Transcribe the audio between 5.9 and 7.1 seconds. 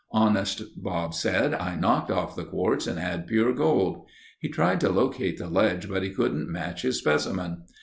he couldn't match his